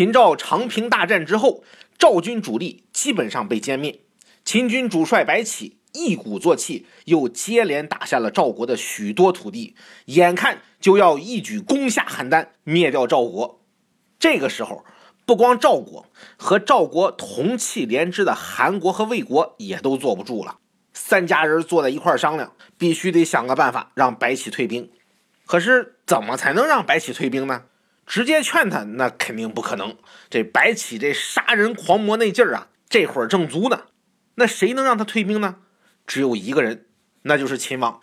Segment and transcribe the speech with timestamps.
[0.00, 1.62] 秦赵长平大战之后，
[1.98, 4.00] 赵军主力基本上被歼灭，
[4.46, 9.76] 秦军主帅白起一鼓作气，又接连打下了赵国的许多土地，
[10.06, 13.60] 眼看就要一举攻下邯郸，灭掉赵国。
[14.18, 14.86] 这个时候，
[15.26, 16.06] 不光赵国
[16.38, 20.56] 和赵国同气连枝的韩国和魏国也都坐不住了，
[20.94, 24.90] 三家人坐在一块商量，必须得想个办法让白起退兵。
[25.44, 27.64] 可是怎么才能让白起退兵呢？
[28.06, 29.96] 直接劝他那肯定不可能。
[30.28, 33.84] 这白起这杀人狂魔那劲儿啊，这会儿正足呢。
[34.34, 35.56] 那谁能让他退兵呢？
[36.06, 36.86] 只有一个人，
[37.22, 38.00] 那就是秦王。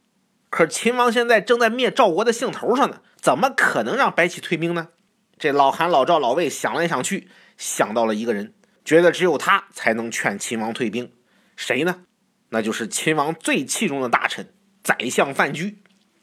[0.50, 4.90] 可秦王现在正在灭赵国的兴头上呢，怎么可能让白起退兵呢？
[5.38, 8.54] 这老韩、老赵、老魏想来想去，想到了一个人，
[8.86, 11.12] 觉得只有他才能劝秦王退兵。
[11.56, 12.04] 谁呢？
[12.50, 15.80] 那就是秦王最器重的大臣宰相范雎。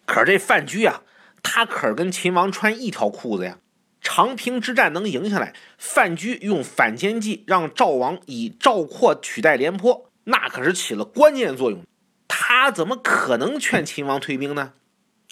[0.06, 1.02] 可这范雎啊，
[1.42, 3.58] 他可跟秦王穿一条裤子呀。
[4.04, 11.82] 长平之战能赢下来，范雎用反间计让赵王以赵括取代廉颇，那可是起了关键作用。
[12.28, 14.74] 他怎么可能劝秦王退兵呢？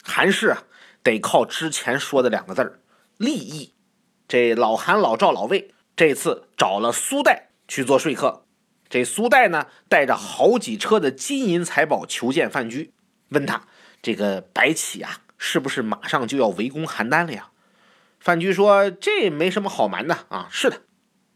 [0.02, 0.64] 韩氏啊，
[1.02, 2.80] 得靠之前说的两个字儿——
[3.18, 3.74] 利益。
[4.26, 8.46] 这老韩、老赵、老魏这次找了苏代去做说客。
[8.88, 12.90] 这苏代呢，带着好几车的金银财宝求见范雎，
[13.28, 13.66] 问他
[14.00, 17.50] 这个白起啊，是不是马上就要围攻邯郸了呀？
[18.22, 20.82] 范雎说：“这没什么好瞒的啊，是的。”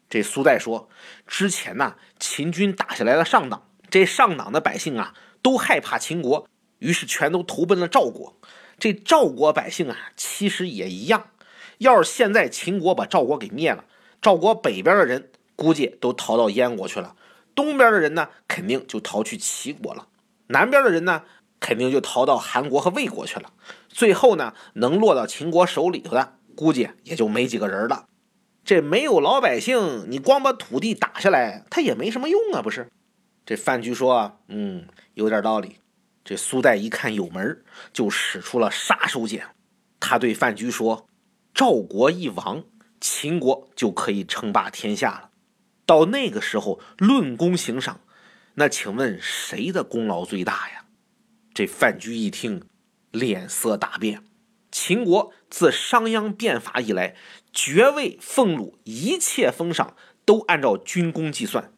[0.08, 0.88] 这苏代说
[1.26, 5.12] ：“之前呢，秦军打下来了上党，这上党的百姓啊，
[5.42, 8.38] 都害怕秦国，于是全都投奔了赵国。
[8.78, 11.30] 这赵国百姓啊，其实也一样。
[11.78, 13.84] 要是现在秦国把赵国给灭了，
[14.22, 17.16] 赵国北边的人估计都逃到燕国去了，
[17.56, 20.06] 东边的人呢，肯定就逃去齐国了，
[20.46, 21.24] 南边的人呢，
[21.58, 23.52] 肯定就逃到韩国和魏国去了。
[23.88, 28.06] 最后呢，能落到秦国手里头的。”估计也就没几个人了。
[28.64, 32.88] 这没有老百姓，你光把土地打下来，他也没什么用啊，不是？
[33.44, 35.76] 这范雎说：“嗯，有点道理。”
[36.24, 37.62] 这苏代一看有门，
[37.92, 39.40] 就使出了杀手锏。
[40.00, 41.06] 他对范雎说
[41.54, 42.64] ：“赵国一亡，
[43.00, 45.30] 秦国就可以称霸天下了。
[45.84, 48.00] 到那个时候论功行赏，
[48.54, 50.86] 那请问谁的功劳最大呀？”
[51.54, 52.64] 这范雎一听，
[53.12, 54.24] 脸色大变。
[54.70, 57.16] 秦国自商鞅变法以来，
[57.52, 61.72] 爵位、俸禄、一切封赏都按照军功计算。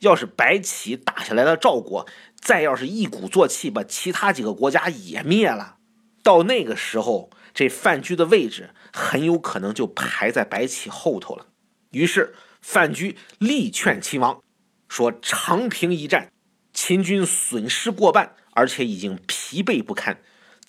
[0.00, 2.08] 要是白起打下来了赵国，
[2.40, 5.76] 再要是一鼓作气把其他几个国家也灭了，
[6.24, 11.46] 到那个时候，这范雎的位置很有可能就排在白起后头了。
[11.92, 14.42] 于是范雎力劝秦王
[14.88, 16.32] 说：“长平一战，
[16.72, 20.20] 秦军损失过半，而且已经疲惫不堪。”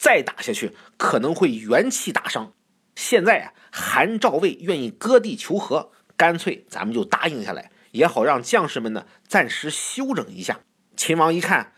[0.03, 2.52] 再打下去可能会元气大伤。
[2.94, 10.59] 现在啊，韩赵魏愿意割地求和，干脆咱们就答应下来，也好让将士们呢暂时休整一下。
[10.97, 11.72] 秦王一看，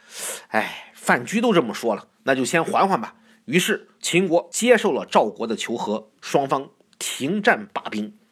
[0.48, 3.14] 哎，范雎都这么说了，那就先缓缓吧。
[3.46, 8.18] 于是秦国接受了赵国的求和，双方停战罢兵。